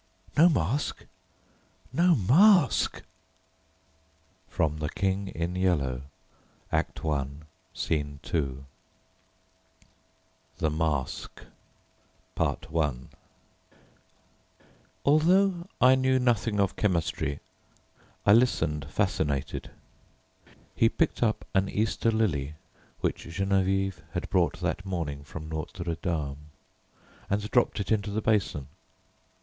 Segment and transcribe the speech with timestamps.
[0.35, 1.05] No mask?
[1.93, 3.03] No mask!
[4.57, 6.01] The King in Yellow,
[6.71, 7.27] Act I,
[7.75, 8.65] Scene 2.
[10.59, 10.87] I
[15.05, 17.39] Although I knew nothing of chemistry,
[18.25, 19.69] I listened fascinated.
[20.73, 22.55] He picked up an Easter lily
[23.01, 26.49] which Geneviève had brought that morning from Notre Dame,
[27.29, 28.67] and dropped it into the basin.